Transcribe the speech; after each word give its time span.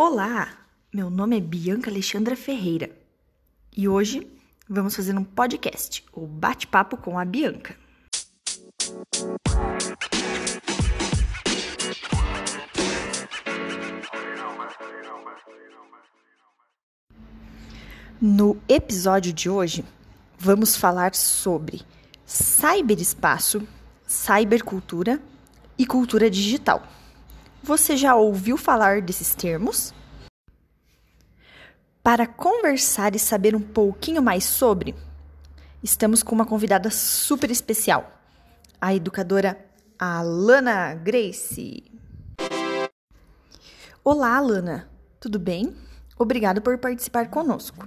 Olá, 0.00 0.56
meu 0.94 1.10
nome 1.10 1.36
é 1.36 1.40
Bianca 1.40 1.90
Alexandra 1.90 2.36
Ferreira 2.36 2.88
e 3.76 3.88
hoje 3.88 4.24
vamos 4.68 4.94
fazer 4.94 5.18
um 5.18 5.24
podcast, 5.24 6.04
o 6.12 6.24
Bate-Papo 6.24 6.96
com 6.96 7.18
a 7.18 7.24
Bianca. 7.24 7.74
No 18.22 18.56
episódio 18.68 19.32
de 19.32 19.50
hoje, 19.50 19.84
vamos 20.38 20.76
falar 20.76 21.12
sobre 21.16 21.82
cyberespaço, 22.24 23.66
cybercultura 24.06 25.20
e 25.76 25.84
cultura 25.84 26.30
digital. 26.30 26.86
Você 27.62 27.96
já 27.96 28.14
ouviu 28.14 28.56
falar 28.56 29.02
desses 29.02 29.34
termos? 29.34 29.92
Para 32.02 32.26
conversar 32.26 33.14
e 33.14 33.18
saber 33.18 33.54
um 33.54 33.60
pouquinho 33.60 34.22
mais 34.22 34.44
sobre, 34.44 34.94
estamos 35.82 36.22
com 36.22 36.34
uma 36.34 36.46
convidada 36.46 36.90
super 36.90 37.50
especial, 37.50 38.10
a 38.80 38.94
educadora 38.94 39.58
Alana 39.98 40.94
Grace. 40.94 41.84
Olá, 44.02 44.36
Alana, 44.36 44.88
tudo 45.20 45.38
bem? 45.38 45.76
Obrigada 46.16 46.60
por 46.60 46.78
participar 46.78 47.28
conosco. 47.28 47.86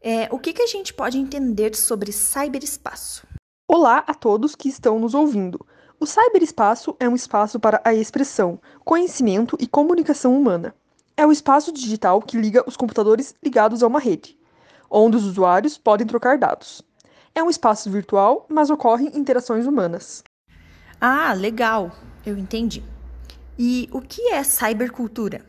É, 0.00 0.28
o 0.32 0.38
que, 0.38 0.52
que 0.52 0.62
a 0.62 0.66
gente 0.66 0.94
pode 0.94 1.18
entender 1.18 1.74
sobre 1.74 2.12
cyberespaço? 2.12 3.26
Olá 3.66 4.04
a 4.06 4.14
todos 4.14 4.54
que 4.54 4.68
estão 4.68 4.98
nos 4.98 5.12
ouvindo. 5.12 5.66
O 6.00 6.06
cyberespaço 6.06 6.94
é 7.00 7.08
um 7.08 7.16
espaço 7.16 7.58
para 7.58 7.80
a 7.84 7.92
expressão, 7.92 8.60
conhecimento 8.84 9.56
e 9.58 9.66
comunicação 9.66 10.36
humana. 10.38 10.72
É 11.16 11.26
o 11.26 11.32
espaço 11.32 11.72
digital 11.72 12.22
que 12.22 12.36
liga 12.36 12.62
os 12.68 12.76
computadores 12.76 13.34
ligados 13.42 13.82
a 13.82 13.88
uma 13.88 13.98
rede, 13.98 14.38
onde 14.88 15.16
os 15.16 15.24
usuários 15.24 15.76
podem 15.76 16.06
trocar 16.06 16.38
dados. 16.38 16.82
É 17.34 17.42
um 17.42 17.50
espaço 17.50 17.90
virtual, 17.90 18.46
mas 18.48 18.70
ocorrem 18.70 19.10
interações 19.12 19.66
humanas. 19.66 20.22
Ah, 21.00 21.32
legal, 21.32 21.90
eu 22.24 22.38
entendi. 22.38 22.84
E 23.58 23.88
o 23.92 24.00
que 24.00 24.30
é 24.30 24.44
cybercultura? 24.44 25.44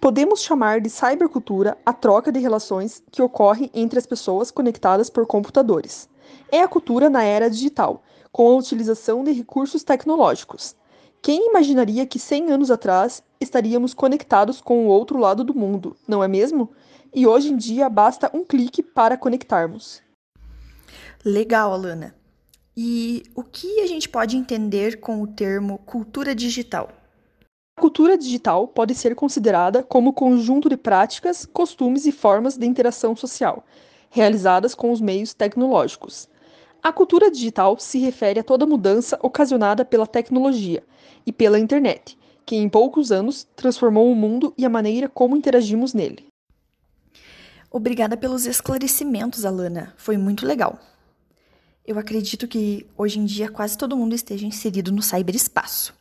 Podemos 0.00 0.42
chamar 0.42 0.80
de 0.80 0.90
cybercultura 0.90 1.78
a 1.86 1.92
troca 1.92 2.32
de 2.32 2.40
relações 2.40 3.00
que 3.12 3.22
ocorrem 3.22 3.70
entre 3.72 3.96
as 3.96 4.06
pessoas 4.06 4.50
conectadas 4.50 5.08
por 5.08 5.24
computadores. 5.24 6.08
É 6.50 6.62
a 6.62 6.68
cultura 6.68 7.10
na 7.10 7.22
era 7.22 7.50
digital, 7.50 8.02
com 8.32 8.48
a 8.48 8.56
utilização 8.56 9.22
de 9.22 9.32
recursos 9.32 9.84
tecnológicos. 9.84 10.74
Quem 11.20 11.48
imaginaria 11.48 12.06
que 12.06 12.18
100 12.18 12.52
anos 12.52 12.70
atrás 12.70 13.22
estaríamos 13.40 13.92
conectados 13.92 14.60
com 14.60 14.86
o 14.86 14.88
outro 14.88 15.18
lado 15.18 15.44
do 15.44 15.54
mundo, 15.54 15.96
não 16.06 16.24
é 16.24 16.28
mesmo? 16.28 16.70
E 17.14 17.26
hoje 17.26 17.52
em 17.52 17.56
dia 17.56 17.88
basta 17.88 18.30
um 18.32 18.44
clique 18.44 18.82
para 18.82 19.16
conectarmos. 19.16 20.00
Legal, 21.24 21.72
Alana. 21.72 22.14
E 22.76 23.24
o 23.34 23.42
que 23.42 23.80
a 23.80 23.86
gente 23.86 24.08
pode 24.08 24.36
entender 24.36 25.00
com 25.00 25.20
o 25.20 25.26
termo 25.26 25.78
cultura 25.78 26.34
digital? 26.34 26.90
A 27.76 27.80
cultura 27.80 28.16
digital 28.16 28.68
pode 28.68 28.94
ser 28.94 29.14
considerada 29.14 29.82
como 29.82 30.12
conjunto 30.12 30.68
de 30.68 30.76
práticas, 30.76 31.44
costumes 31.44 32.06
e 32.06 32.12
formas 32.12 32.56
de 32.56 32.66
interação 32.66 33.14
social, 33.14 33.64
realizadas 34.10 34.74
com 34.74 34.92
os 34.92 35.00
meios 35.00 35.34
tecnológicos. 35.34 36.28
A 36.82 36.92
cultura 36.92 37.30
digital 37.30 37.78
se 37.78 37.98
refere 37.98 38.40
a 38.40 38.44
toda 38.44 38.66
mudança 38.66 39.18
ocasionada 39.22 39.84
pela 39.84 40.06
tecnologia 40.06 40.82
e 41.26 41.32
pela 41.32 41.58
internet, 41.58 42.16
que 42.46 42.56
em 42.56 42.68
poucos 42.68 43.10
anos 43.10 43.46
transformou 43.56 44.10
o 44.10 44.14
mundo 44.14 44.54
e 44.56 44.64
a 44.64 44.70
maneira 44.70 45.08
como 45.08 45.36
interagimos 45.36 45.92
nele. 45.92 46.26
Obrigada 47.70 48.16
pelos 48.16 48.46
esclarecimentos, 48.46 49.44
Alana. 49.44 49.92
Foi 49.96 50.16
muito 50.16 50.46
legal. 50.46 50.78
Eu 51.86 51.98
acredito 51.98 52.46
que 52.46 52.86
hoje 52.96 53.18
em 53.18 53.24
dia 53.24 53.50
quase 53.50 53.76
todo 53.76 53.96
mundo 53.96 54.14
esteja 54.14 54.46
inserido 54.46 54.92
no 54.92 55.02
cyberespaço. 55.02 55.94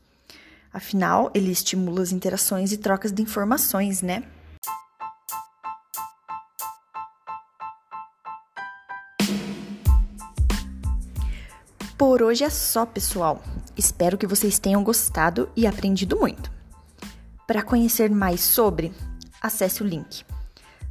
Afinal, 0.71 1.31
ele 1.33 1.51
estimula 1.51 2.01
as 2.01 2.11
interações 2.11 2.71
e 2.71 2.77
trocas 2.77 3.11
de 3.11 3.21
informações, 3.21 4.01
né? 4.01 4.23
Por 11.97 12.21
hoje 12.21 12.43
é 12.43 12.49
só, 12.51 12.85
pessoal. 12.85 13.41
Espero 13.75 14.19
que 14.19 14.27
vocês 14.27 14.59
tenham 14.59 14.83
gostado 14.83 15.49
e 15.55 15.65
aprendido 15.65 16.15
muito. 16.15 16.51
Para 17.47 17.63
conhecer 17.63 18.11
mais 18.11 18.41
sobre, 18.41 18.93
acesse 19.41 19.81
o 19.81 19.85
link 19.85 20.23